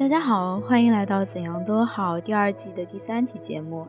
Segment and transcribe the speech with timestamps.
[0.00, 3.86] 大家好，欢迎来到《怎样都好》第二季的第三期节目。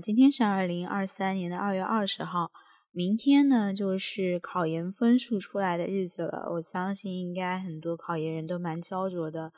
[0.00, 2.50] 今天是二零二三年的二月二十号，
[2.92, 6.48] 明天呢就是考研分数出来的日子了。
[6.52, 9.52] 我相信应该很多考研人都蛮焦灼的。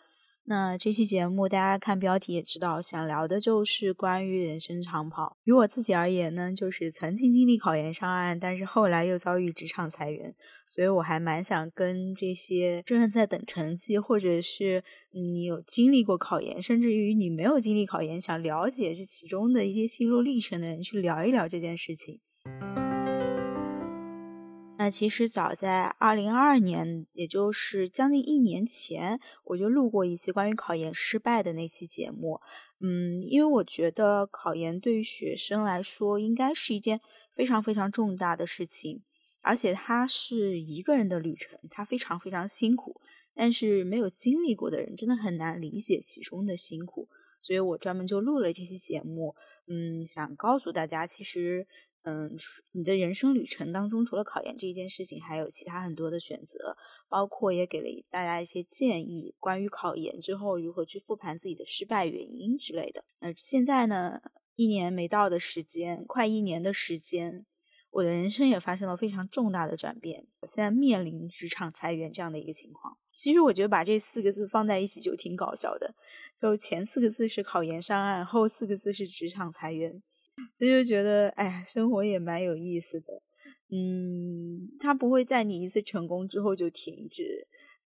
[0.51, 5.37] 那这期节目大家看标题也知道，想聊的就是关于人生长跑。
[5.45, 10.35] 于我自己而言呢，就是曾经经历考研上岸，但是后来又遭遇职场裁员，
[10.67, 22.21] 所以我还蛮想跟这些正在等成绩，或者是你有经历过考研，甚至于你没有经历考研，想了解这其中的一些心路历程的人去聊一聊这件事情。
[24.91, 32.41] 其实早在二零二二年，也就是将近一年前，我就录过一期关于考研失败的那期节目。
[32.81, 37.01] 嗯，因为我觉得考研对于学生来说，应该是一件
[37.35, 39.03] 非常非常重大的事情，
[39.43, 43.01] 而且它是一个人的旅程，它非常非常辛苦。
[43.35, 47.09] 但是没有经历过的人，真的很难理解其中的辛苦，
[47.41, 49.35] 所以我专门就录了这期节目。
[49.67, 51.67] 嗯，想告诉大家，其实。
[52.03, 52.35] 嗯，
[52.73, 56.77] 你的人生旅程当中，除了考研这一件事情，还有其他很多的选择，
[57.09, 63.05] 包括也给了大家一些建议，关于考研之后如何去复盘自己的失败原因之类的。
[63.21, 64.21] 那现在呢，
[64.57, 67.45] 一年没到的时间，快一年的时间，
[67.91, 70.27] 我的人生也发生了非常重大的转变。
[70.41, 72.97] 我现在面临职场裁员这样的一个情况。
[73.15, 75.95] 其实我觉得把这四个字放在一起就挺搞笑的，
[76.41, 80.03] 就前四个字是考研上岸，后四个字是职场裁员。
[80.59, 83.23] 所以就觉得，哎呀，生活也蛮有意思的。
[83.71, 87.47] 嗯，它不会在你一次成功之后就停止，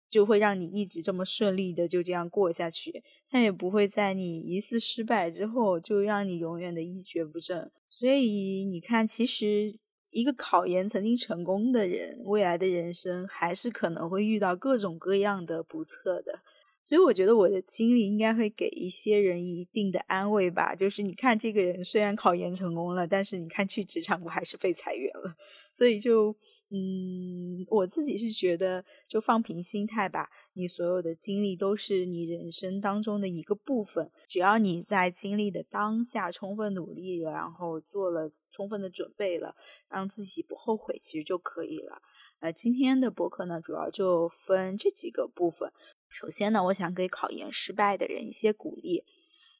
[0.09, 3.03] 就会让你一直这么顺利的就这样过下去。
[3.29, 7.72] 它也不会在你一次失败之后就让你永远的一蹶不振。
[7.88, 9.79] 所以你看，其实
[10.11, 16.41] 一个考研曾经成功的人，未来的人生还是可能会遇到各种各样的不测的。
[16.87, 20.73] 所以我觉得我的经历应该会给一些人一定的安慰吧。
[20.73, 25.35] 就是你看，这个人虽然考研成功了，但是你看去职场，我还是被裁员了。
[25.75, 26.33] 所以就，
[26.69, 30.29] 嗯，我自己是觉得，就放平心态吧。
[30.53, 39.57] 你所有的经历都是你人生当中的一个部分，只要你在经历的当下充分努力了，然后做了充分的准备了，
[39.89, 42.01] 让自己不后悔，其实就可以了。
[42.39, 45.73] 呃，今天的博客呢，主要就分这几个部分。
[46.09, 49.03] 首先呢，我想给考研失败的人一些鼓励，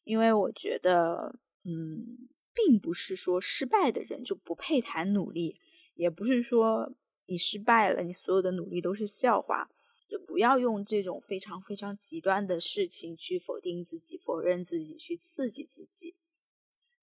[0.04, 5.60] 因为我觉得，嗯，并不是说失败的人就不配谈努力，
[5.96, 9.70] 也不是说你失败了，你所有的努力都是笑话，
[10.08, 16.16] 就不要用这种非常非常极端的事情去否定自己、否认自己、去刺激自己。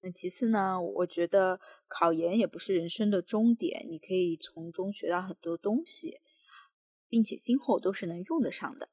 [0.00, 6.20] 那其次呢，我觉得考研也不是人生的终点，你可以从中学到很多东西，
[7.08, 8.88] 并且今后都是能用得上的。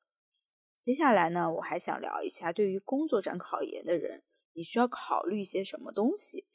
[0.81, 6.47] 接下来呢，我还想聊一下，对于工作站考研的人，你需要考虑一些什么东西？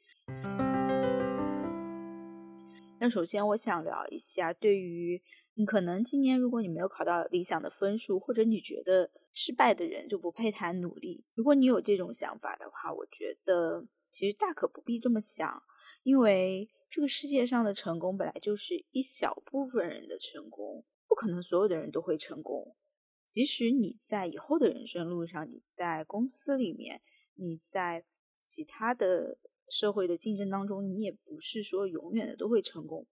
[2.99, 5.23] 那首先，我想聊一下，对于
[5.53, 11.23] 你可能今年如果你没有考到理想的分数，或者你觉得失败的人就不配谈努力。
[11.33, 15.63] 如果你有这种想法的话，我觉得其实大可不必这么想，
[16.03, 22.75] 因为这个世界上的成功本来就是一小部分人的成功，不可能所有的人都会成功。
[23.27, 27.01] 即使你在以后的人生路上，你在公司里面，
[27.35, 28.05] 你在
[28.45, 29.37] 其他的
[29.69, 33.05] 社会的竞争当中，你也不是说永远的都会成功。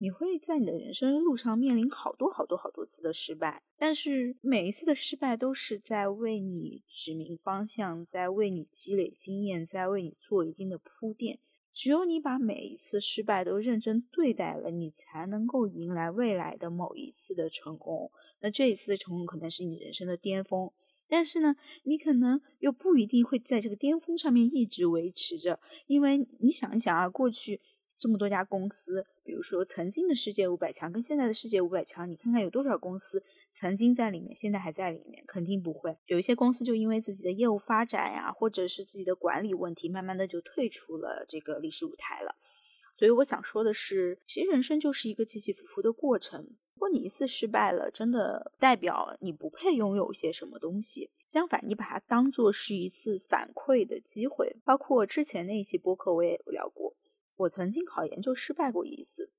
[0.00, 11.40] 你会在你的人生路上面临好多好多好多次的失败，但是每一次的失败都是在为你指明方向，在为你积累经验，在为你做一定的铺垫。
[11.78, 18.10] 只有你把每一次失败都认真对待了，你才能够迎来未来的某一次的成功。
[18.40, 20.72] 那这一次的成功可能是你人生的巅峰，
[21.06, 21.54] 但是呢，
[21.84, 27.60] 你可能又不一定会在这个巅峰上面一直维持着，因为你想一想啊，过去。
[27.98, 35.96] 这么多家公司，比如说曾经的世界五百强跟现在的世界五百强，你看看有多少公司曾经在里面，现在还在里面，肯定不会。
[36.06, 42.36] 有一些公司就因为自己的业务发展呀，或者是自己的管理问题，慢慢的就退出了这个历史舞台了。
[42.94, 46.42] 所以我想说的是，其实人生就是一个起起伏伏的过程，
[46.74, 51.10] 如果你一次失败了，真的代表你不配拥有一些什么东西。
[51.28, 54.56] 相反，你把它当做是一次反馈的机会。
[54.64, 56.87] 包括之前那一期播客我也有聊过，
[57.38, 59.32] 我曾经考研就失败过一次。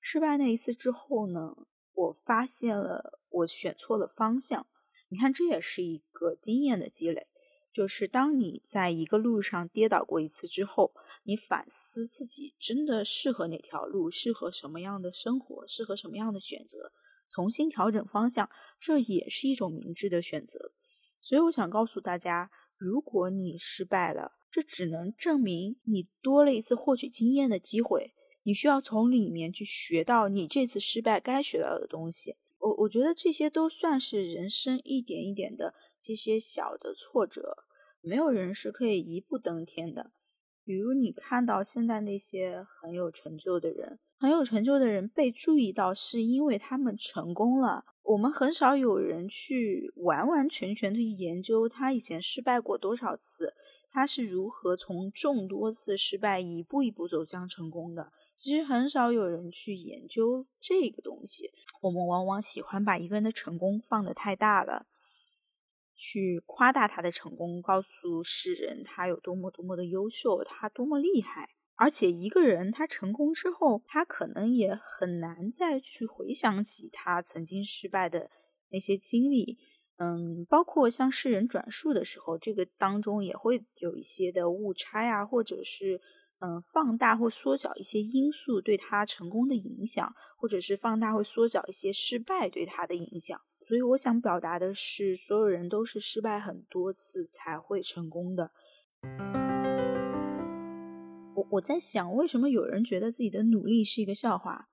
[0.00, 1.54] 失败那一次之后呢，
[1.92, 4.66] 我发现了我选错了方向。
[5.08, 7.28] 你看，这也是一个经验的积累。
[7.72, 16.92] 就是当你在一个路上跌倒过一次之后，你反思自己真的适合哪条路，适合什么样的生活，适合什么样的选择，
[17.30, 20.72] 重新调整方向，这也是一种明智的选择。
[21.18, 28.12] 所以我想告诉大家，如果你失败了，这只能证明你多了一次获取经验的机会。
[28.42, 32.36] 你需要从里面去学到你这次失败该学到的东西。
[32.58, 35.74] 我我觉得这些都算是人生一点一点的。
[36.02, 37.64] 这些小的挫折，
[38.00, 40.10] 没有人是可以一步登天的。
[40.64, 47.84] 比如你看到现在那些很有成就的人，很有成就的人被注意到，是因为他们成功了。
[48.02, 53.54] 我们很少有人去完完全全的研究他以前失败过多少次，
[53.88, 58.12] 他是如何从众多次失败一步一步走向成功的。
[58.34, 61.52] 其实很少有人去研究这个东西。
[61.80, 64.86] 我们往往喜欢把一个人的成功放得太大了。
[65.94, 71.50] 去夸大他的成功，告诉世人他有多么多么的优秀，他多么厉害。
[71.76, 78.30] 而且一个人他成功之后，他可能也很难再去回想起他曾经失败的
[78.70, 79.58] 那些经历。
[79.96, 86.00] 嗯，包括向世人转述的时候，这个当中也会有一些的误差呀，或者是
[86.40, 93.40] 嗯放大或缩小一些因素对他成功的影响，或者是放大或缩小一些失败对他的影响。
[93.64, 98.50] 所以我想表达的是，所有人都是失败很多次才会成功的。
[101.34, 104.68] 我我在想，为什么有人觉得自己的努力是一个笑话？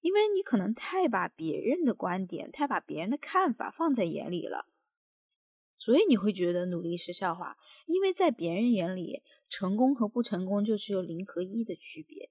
[0.00, 4.66] 因为你可能太把别人的观点、太把别人的看法放在眼里了，
[5.78, 7.56] 所以你会觉得努力是笑话。
[7.86, 12.30] 因为在别人眼里，成功和不成功就只有零和一的区别。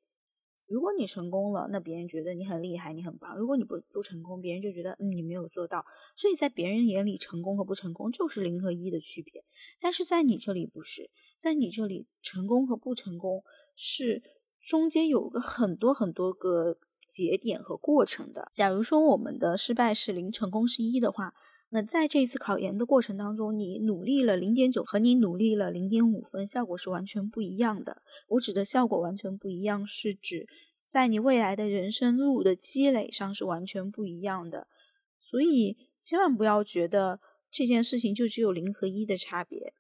[0.72, 5.86] 如果你成功了，那别人觉得你很厉害，你很棒；如果你不不成功，别人就觉得嗯你没有做到。
[6.16, 9.44] 所以在别人眼里，成功和不成功就是零和一的区别。
[9.82, 13.44] 但是在你这里不是，在你这里，成功和不成功
[13.76, 14.24] 是
[14.62, 16.78] 中间有个很多很多个
[17.10, 18.50] 节点和过程的。
[18.54, 21.34] 假如说我们的失败是零，成功是一的话。
[21.74, 28.02] 那在这次考研的过程当中，你努力了零点九和你努力了零点五分，效果是完全不一样的。
[28.28, 30.50] 我指的效果完全不一样，是指
[30.86, 34.68] 在你未来的人生路的积累上是完全不一样的。
[35.18, 39.74] 所以千万不要觉得这件事情就只有零和一的差别，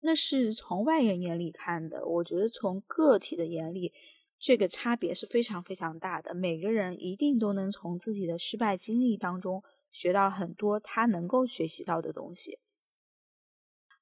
[0.00, 2.06] 那是从外人眼里看的。
[2.06, 3.94] 我觉得从个体的眼里，
[4.38, 6.34] 这个差别是非常非常大的。
[6.34, 9.62] 每个人一定都能从自己的失败经历当中。
[9.90, 12.58] 学到很多他能够学习到的东西。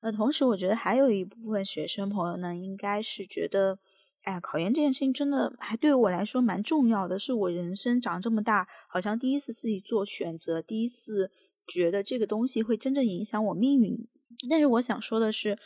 [0.02, 3.78] 那同时，我觉得还有一部分学生朋友呢，应该是觉得，
[4.24, 11.32] 哎呀，考研这件事情真的还对我来说蛮重要的，是我人生长这么大，好像第一次自己做选择，第一次
[11.66, 14.06] 觉得这个东西会真正影响我命运。
[14.48, 15.58] 但是我想说的是，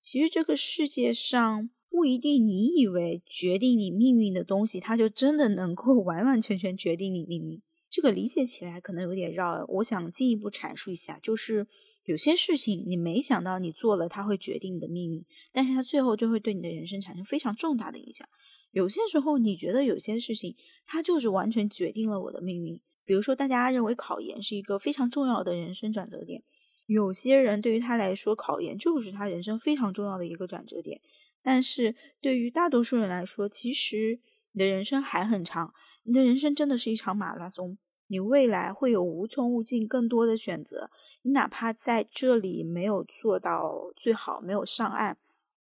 [0.00, 7.62] 其实这个世界上不一定你以为决定你命运的东西，它就真的能够完完全全决定你命运。
[7.94, 11.64] 这个理解起来可能有点绕，我想进一步阐述一下，就是
[12.02, 18.28] 有些事情你没想到你做了，它会决定你的命运，但是它最后就会对你的人生产生非常重大的影响。
[18.72, 26.42] 有些时候你觉得有些事情它就是完全决定了我的命运，比如说大家认为考研是一个非常重要的人生转折点，
[26.86, 31.00] 有些人对于他来说考研就是他人生非常重要的一个转折点，
[31.44, 34.18] 但是对于大多数人来说，其实
[34.50, 35.72] 你的人生还很长，
[36.02, 37.78] 你的人生真的是一场马拉松。
[38.06, 40.90] 你未来会有无穷无尽更多的选择，
[41.22, 45.16] 你哪怕在这里没有做到最好，没有上岸，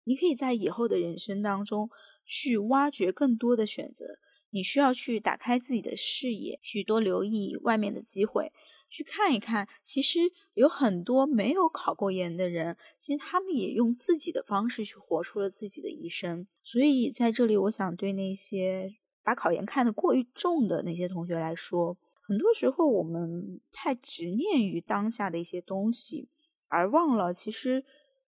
[0.04, 1.90] 你可以在以后的人生当中
[2.24, 4.18] 去挖掘更多的选择。
[4.50, 8.50] 你需要去打开自己的视野，去多留意外面的机会，
[8.88, 9.68] 去看一看。
[9.82, 10.20] 其实
[10.54, 16.46] 有很多没有考过研的人，其实他们也用自己的方式去活出了自己的一生。
[16.62, 21.98] 所以在这里，我想对那些把考研看得过于重的那些同学来说。
[22.28, 26.28] 很多时候，我们太执念于当下的一些东西，
[26.66, 27.86] 而忘了，其实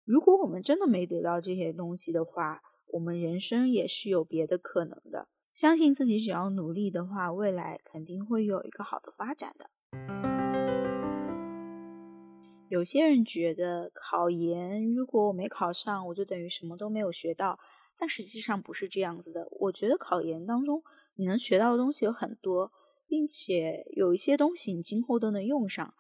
[0.06, 5.30] 如果我们真的没得到这些东西的话，我们人生也是有别的可能的。
[5.56, 9.72] 相信自己，只要努力的话，未来肯定会有一个好的发展的。
[12.70, 17.58] 有些人觉得考研，如果我没考上，我就等于什么都没有学到，
[17.98, 19.48] 但实际上不是这样子的。
[19.50, 20.84] 我觉得考研当中，
[21.16, 22.72] 你能学到的东西有很多。
[23.08, 25.94] 并且有一些东西你今后都能用上。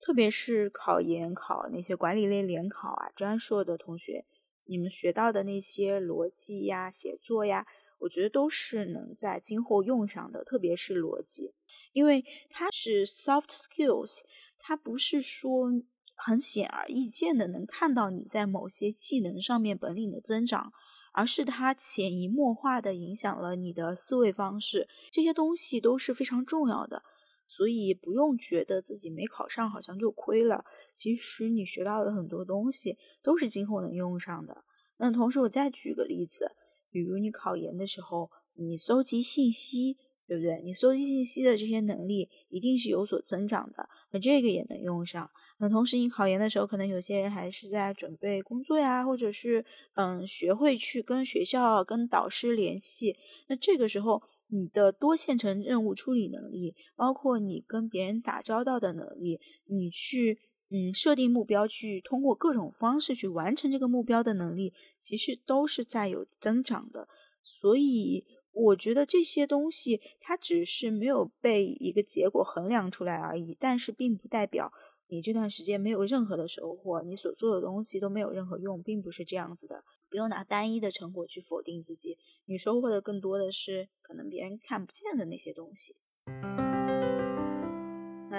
[0.00, 4.26] 特别是考研考那些管理类联考啊、专硕的同学，
[4.64, 7.66] 你们学到的那些逻辑呀、写作呀，
[7.98, 10.44] 我觉得都是能在今后用上的。
[10.44, 11.52] 特别是逻辑，
[11.92, 14.20] 因为它是 soft skills，
[14.60, 15.66] 它不是说
[16.14, 20.72] 很显而易见的能看到你在某些技能上面本领的增长，
[21.18, 24.88] 而是它潜移默化的影响了你的思维方式。
[25.10, 27.02] 这些东西都是非常重要的。
[27.48, 34.64] 所以不用觉得自己没考上好像就亏了，其实你学到的很多东西都是今后能用上的。
[34.98, 36.54] 那同时我再举个例子，
[36.88, 39.96] 比如你考研的时候，你搜集信息，
[40.28, 40.62] 对不对？
[40.62, 45.28] 你搜集信息的这些能力一定是有所增长的，那这个也能用上。
[45.58, 53.16] 那同时你考研的时候，可能有些人还是在准备工作呀，或者是嗯学会去跟学校、跟导师联系，
[53.48, 54.22] 那这个时候。
[54.50, 60.38] 你的多线程任务处理能力，包括你跟别人打交道的能力，你去
[60.70, 67.08] 嗯设定目标，去通过各种方式去完成这个目标的能力，其实都是在有增长的。
[67.42, 74.72] 所以我觉得这些东西它只是没有被一个结果衡量出来而已，但是并不代表
[75.06, 79.84] 你这段时间没有任何的收获，你所做的东西都没有任何用，并不是这样子的。
[80.10, 85.96] 不用拿单一的成果去否定自己，你收获的更多的是可能别人看不见的那些东西。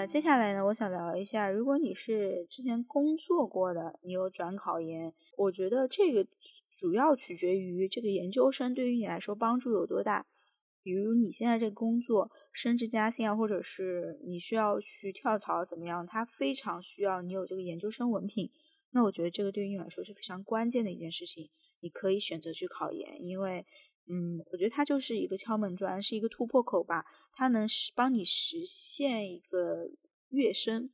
[0.00, 6.26] 那接下来呢，我想聊一下，如果你是之前工作过的，你有转考研，我觉得这个
[6.70, 10.26] 主要取决于这个研究生对于你来说帮助有多大。
[10.82, 18.50] 比如你现在这个工作升职加薪啊，或者是你需要去跳槽怎么样，它非常需要你有这个研究生文凭。
[18.92, 23.66] 那我觉得这个对于你来说是非常关键的一件事情，你可以选择去考研，因为，
[24.12, 27.64] 嗯，我觉得它就是一个敲门砖，是一个突破口吧，它能
[27.94, 29.88] 帮你实现一个
[30.30, 30.90] 跃升，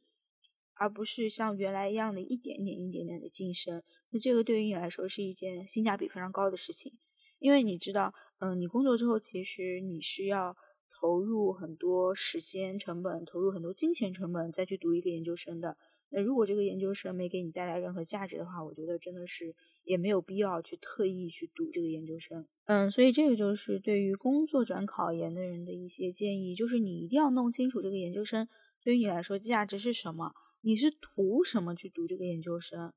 [0.75, 3.83] 而不是像原来一样的一点点、一点点的晋升。
[4.11, 6.93] 那这个对于你来说是一件性价比非常高的事情，
[7.39, 10.55] 因为你知道，嗯，你工作之后其实你是要
[11.01, 15.79] 投入很多时间成本、投入很多金钱成本再去读一个研究生的。
[16.11, 22.47] 那如果这个研究生没给你带来任何价值的话，我觉得真的是也没有必要去特意去读这个研究生。
[22.67, 28.49] 嗯，所以这个就是对于工作转考研的人的一些建议，就是你一定要弄清楚这个研究生
[28.83, 30.33] 对于你来说价值是什么，
[30.63, 32.93] 你是图什么去读这个研究生。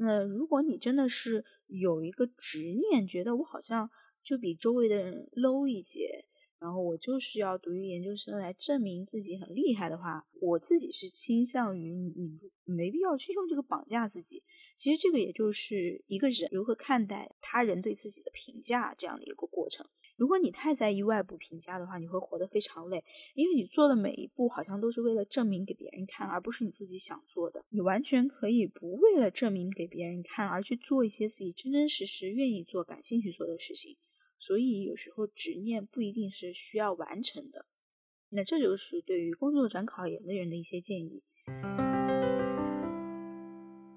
[0.00, 3.90] 那如果你真的是有一个执念，觉得我好像
[4.22, 6.26] 就比周围的人 low 一截。
[6.60, 14.42] 然后我就是要读一个研究生来证明自己很厉害的话，我自己是倾向于你，你没必要去用这个绑架自己。
[14.76, 19.86] 其实这个也就是一个人如何看待他人对自己的评价这样的一个过程。
[20.16, 27.64] 如果你太在意外部评价的话，你会活得非常累，因为你做的每一步好像都是为了证明给别人看，而不是你自己想做的。
[27.68, 33.96] 你完全可以不为了证明给别人看而去做一些自己真真实实愿意做、感兴趣做的事情。
[34.38, 37.66] 所以有时候执念不一定是需要完成的，
[38.30, 41.22] 那这就是对于工作转考研的人的一些建议。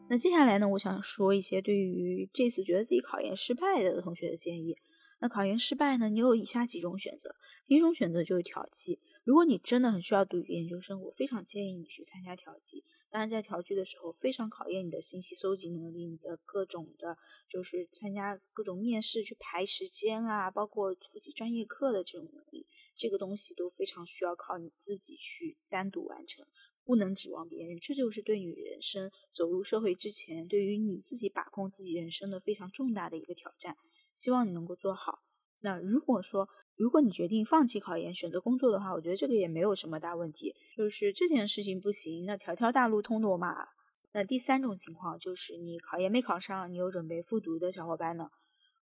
[0.10, 4.76] 那接下来呢，我想说一些对于这次觉得自己考研失败的同学的建议。
[5.22, 7.36] 那考研失败呢，你有以下几种选择。
[7.68, 9.00] 第一种选择就是调剂。
[9.24, 12.84] 如果你真的很需要读一个研究生，我非常建议你去参加调剂。
[13.12, 17.16] 当然，在调剂的时候，非常考验你的信息搜集能力，你的各种的，
[17.48, 26.44] 就是参加各种面试去排时间啊，包括复习专业课的这种能力，这个东西都非常需要靠你自己去单独完成，
[26.92, 27.80] 不能指望别人。
[27.80, 33.78] 这就是对你人生走入社会之前，对于你自己把控自己人生的非常重大的一个挑战。
[34.14, 35.20] 希望你能够做好。
[35.62, 40.54] 那如果说，如果你决定放弃考研，选择工作的话，我觉得这个也没有什么大问题。
[40.76, 43.70] 就是这件事情不行，那条条大路通罗马。
[44.12, 48.30] 那第三种情况就是你考研没考上，你有准备复读的小伙伴呢？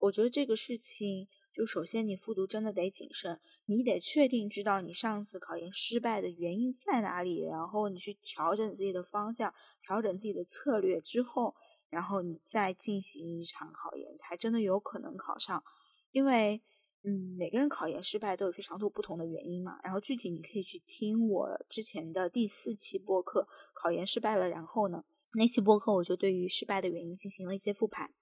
[0.01, 11.55] 我觉得这个事情，就首先你复读真的得谨慎，你得确定知道你上次考研失败的原因在哪里，然后你去调整自己的方向，调整自己的策略之后。
[11.91, 15.63] 然后你再进行一场考研，才真的有可能考上。
[16.11, 16.61] 因为，
[17.05, 19.79] 嗯，每个人考研失败都有非常多不同的原因嘛。
[19.85, 28.13] 然后具体你可以去听我之前的第四期播客，考研失败了，然后呢，那期播客我就对于失败的原因进行了一些复盘。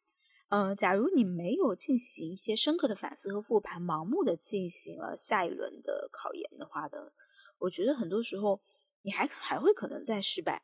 [0.53, 7.15] 嗯，假如你没有进行一些深刻的反思和复盘，盲目的进行了下一轮的考研的话的，
[7.57, 8.61] 我觉得很多时候
[9.01, 10.63] 你还还会可能再失败。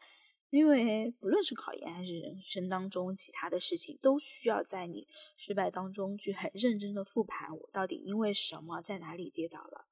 [0.51, 9.87] 因为不论是考研还是人生当中其他的事情，都需要在你失败当中去很认真的复盘，我到底因为什么在哪里跌倒了。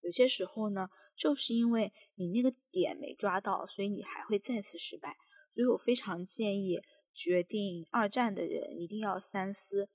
[0.00, 5.16] 有些时候呢，就是因为你那个点没抓到，所以你还会再次失败。
[5.50, 6.80] 所以我非常建议
[7.14, 9.88] 决定二战的人一定要三思。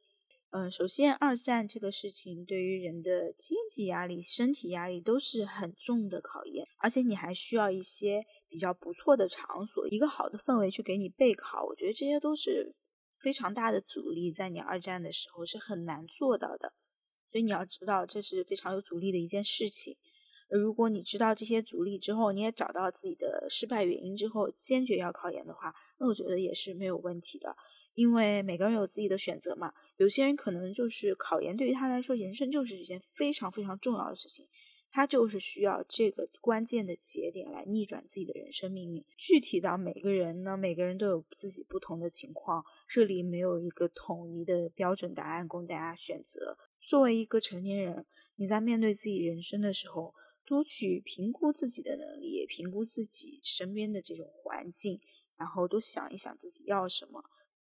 [0.51, 11.63] 嗯，首先，二战这个事情对于人的经济压力、身体压力都是很重的考验，而且你还需要一些比较不错的场所、一个好的氛围去给你备考。
[11.65, 12.73] 我觉得这些都是
[13.15, 16.73] 非常大的阻力，在你二战的时候是很难做到的。
[17.27, 19.97] 所以你要知道，这是非常有阻力的一件事情。
[20.57, 27.55] 如果你知道这些阻力之后，你也找到自己的失败原因之后，坚决要考研的话，那我觉得也是没有问题的。
[27.95, 34.47] 因为每个人有自己的选择嘛，有些人可能就是考研对于他来说，人生就是一件非常非常重要的事情，
[34.89, 39.03] 他就是需要这个关键的节点来逆转自己的人生命运。
[39.17, 46.57] 具体到每个人呢，每个人都有自己不同的情况，这里没有一个统一的标准答案供大家选择。
[46.79, 48.05] 作为一个成年人，
[48.37, 50.15] 你在面对自己人生的时候，
[50.49, 54.99] 多去评估自己的能力，评估自己身边的这种环境，
[55.37, 57.23] 然后多想一想自己要什么。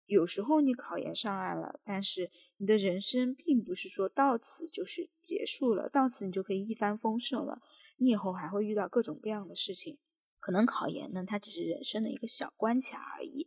[0.06, 7.60] 有时候你考研上岸了，但是你的人生并不是说到此就是结束了，到此你就可以一帆风顺了。
[7.99, 9.99] 你以后还会遇到各种各样的事情，
[10.38, 13.46] 可能考研呢，它只是人生的一个小关卡而已，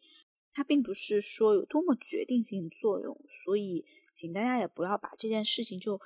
[0.53, 3.19] 它并不是说有多么决定性作用。
[3.27, 5.99] 所以，请大家也不要把这件事情就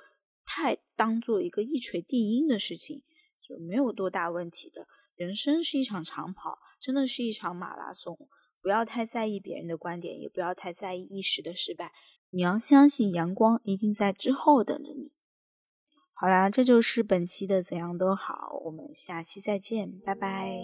[0.46, 3.02] 太当做一个一锤定音的事情，
[3.48, 4.86] 就没有多大问题的。
[5.14, 8.28] 人生是一场长跑，真的是一场马拉松。
[8.60, 11.92] 不要太在意别人的观点，也不要太在意一时的失败。
[12.30, 15.12] 你要相信阳光一定在之后等着你。
[16.12, 20.60] 好啦，这就是本期的怎样都好，我们下期再见，拜拜。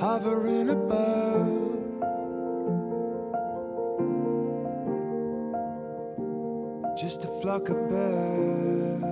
[0.00, 1.67] hover in a bird
[7.48, 9.02] like a bird.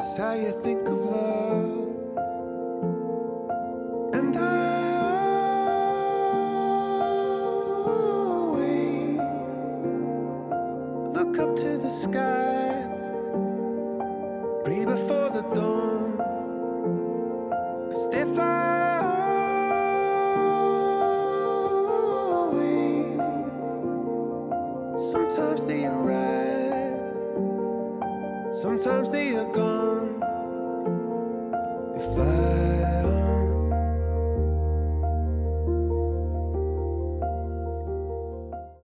[0.00, 1.51] It's how you think of love.